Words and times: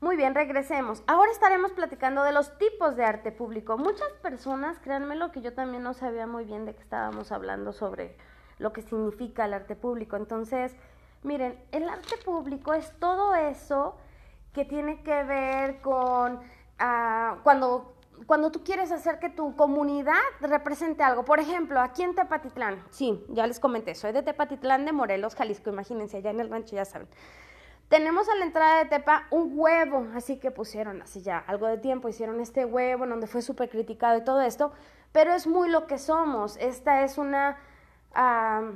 Muy 0.00 0.16
bien, 0.16 0.32
regresemos. 0.32 1.02
Ahora 1.08 1.32
estaremos 1.32 1.72
platicando 1.72 2.22
de 2.22 2.30
los 2.30 2.56
tipos 2.56 2.94
de 2.94 3.04
arte 3.04 3.32
público. 3.32 3.76
Muchas 3.76 4.12
personas, 4.22 4.78
créanme 4.78 5.16
lo 5.16 5.32
que 5.32 5.40
yo 5.40 5.54
también 5.54 5.82
no 5.82 5.92
sabía 5.92 6.24
muy 6.28 6.44
bien 6.44 6.64
de 6.66 6.74
que 6.76 6.82
estábamos 6.82 7.32
hablando 7.32 7.72
sobre 7.72 8.16
lo 8.58 8.72
que 8.72 8.82
significa 8.82 9.46
el 9.46 9.54
arte 9.54 9.74
público. 9.74 10.16
Entonces, 10.16 10.76
miren, 11.24 11.58
el 11.72 11.88
arte 11.88 12.16
público 12.24 12.74
es 12.74 12.92
todo 13.00 13.34
eso 13.34 13.96
que 14.52 14.64
tiene 14.64 15.02
que 15.02 15.24
ver 15.24 15.80
con 15.80 16.38
ah, 16.78 17.38
cuando, 17.42 17.96
cuando 18.26 18.52
tú 18.52 18.62
quieres 18.62 18.92
hacer 18.92 19.18
que 19.18 19.30
tu 19.30 19.56
comunidad 19.56 20.14
represente 20.40 21.02
algo. 21.02 21.24
Por 21.24 21.40
ejemplo, 21.40 21.80
aquí 21.80 22.04
en 22.04 22.14
Tepatitlán, 22.14 22.84
sí, 22.90 23.24
ya 23.30 23.48
les 23.48 23.58
comenté, 23.58 23.96
soy 23.96 24.12
de 24.12 24.22
Tepatitlán 24.22 24.84
de 24.84 24.92
Morelos, 24.92 25.34
Jalisco, 25.34 25.70
imagínense, 25.70 26.18
allá 26.18 26.30
en 26.30 26.38
el 26.38 26.50
rancho 26.50 26.76
ya 26.76 26.84
saben. 26.84 27.08
Tenemos 27.88 28.28
a 28.28 28.34
la 28.34 28.44
entrada 28.44 28.78
de 28.78 28.90
Tepa 28.90 29.26
un 29.30 29.52
huevo, 29.54 30.08
así 30.14 30.38
que 30.38 30.50
pusieron 30.50 31.00
así 31.00 31.22
ya 31.22 31.38
algo 31.38 31.66
de 31.66 31.78
tiempo, 31.78 32.10
hicieron 32.10 32.38
este 32.40 32.66
huevo 32.66 33.06
donde 33.06 33.26
fue 33.26 33.40
súper 33.40 33.70
criticado 33.70 34.18
y 34.18 34.24
todo 34.24 34.42
esto, 34.42 34.72
pero 35.10 35.32
es 35.32 35.46
muy 35.46 35.70
lo 35.70 35.86
que 35.86 35.96
somos. 35.96 36.58
Esta 36.58 37.02
es 37.02 37.16
una 37.16 37.56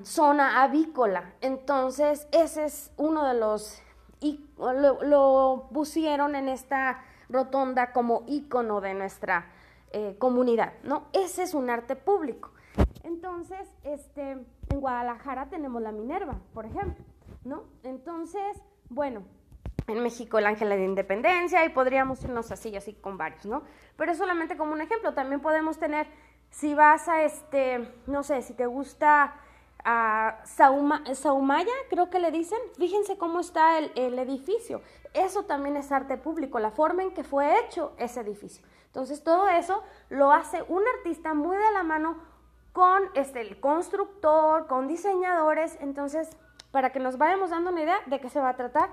zona 0.05 0.63
avícola, 0.63 1.35
entonces 1.41 2.27
ese 2.33 2.65
es 2.65 2.93
uno 2.97 3.27
de 3.27 3.35
los, 3.35 3.83
y 4.21 4.47
lo, 4.59 5.69
pusieron 5.75 6.35
en 6.35 6.49
esta 6.49 7.03
rotonda 7.29 7.93
como 7.93 8.23
ícono 8.27 8.81
de 8.81 8.95
nuestra 8.95 9.51
eh, 9.91 10.17
comunidad, 10.19 10.75
¿no? 10.85 11.09
Ese 11.13 11.43
es 11.43 11.55
un 11.55 11.71
arte 11.71 11.97
público. 11.97 12.51
Entonces, 13.03 13.69
este, 13.85 14.31
en 14.71 14.81
Guadalajara 14.81 15.51
tenemos 15.51 15.83
la 15.83 15.93
Minerva, 15.93 16.37
por 16.55 16.65
ejemplo, 16.65 17.05
¿no? 17.45 17.65
Entonces, 17.83 18.63
bueno, 18.95 19.23
en 19.87 20.03
México 20.03 20.39
el 20.39 20.47
Ángel 20.47 20.69
de 20.69 20.85
Independencia 20.85 21.65
y 21.65 21.71
podríamos 21.71 22.23
irnos 22.23 22.51
así, 22.53 22.75
así 22.77 22.95
con 22.95 23.17
varios, 23.17 23.47
¿no? 23.47 23.63
Pero 23.97 24.15
solamente 24.15 24.57
como 24.57 24.73
un 24.73 24.81
ejemplo, 24.81 25.15
también 25.15 25.41
podemos 25.41 25.79
tener, 25.79 26.07
si 26.51 26.75
vas 26.75 27.09
a 27.09 27.23
este, 27.23 27.93
no 28.07 28.23
sé, 28.23 28.43
si 28.43 28.55
te 28.55 28.67
gusta 28.67 29.35
Saumaya, 30.45 31.73
creo 31.91 32.09
que 32.09 32.21
le 32.21 32.31
dicen, 32.31 32.59
fíjense 32.79 33.19
cómo 33.19 33.41
está 33.41 33.79
el, 33.79 33.91
el, 33.97 34.19
edificio. 34.19 34.81
Eso 35.13 35.45
también 35.45 35.77
es 35.77 35.91
arte 35.91 36.17
público, 36.17 36.61
la 36.61 36.71
forma 36.71 37.03
en 37.03 37.13
que 37.13 37.25
fue 37.25 37.59
hecho 37.59 37.93
ese 37.99 38.21
edificio. 38.21 38.65
Entonces 38.87 39.25
todo 39.25 39.49
eso 39.49 39.83
lo 40.09 40.33
hace 40.33 40.63
un 40.69 40.83
artista 40.99 41.35
muy 41.35 41.57
de 41.57 41.73
la 41.73 41.83
mano 41.83 42.17
con 42.73 43.03
este, 43.15 43.41
el 43.41 43.59
constructor, 43.59 44.67
con 44.67 44.87
diseñadores. 44.87 45.77
Entonces 45.81 46.37
para 46.73 46.91
que 46.91 46.99
nos 46.99 47.19
vayamos 47.19 47.51
dando 47.51 47.71
una 47.71 47.83
idea 47.83 48.01
de 48.07 48.21
qué 48.21 48.29
se 48.29 48.41
va 48.41 48.49
a 48.49 48.57
tratar 48.57 48.91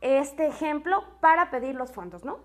este 0.00 0.46
ejemplo 0.46 1.04
para 1.20 1.50
pedir 1.50 1.74
los 1.74 1.92
fondos, 1.92 2.24
¿no? 2.24 2.38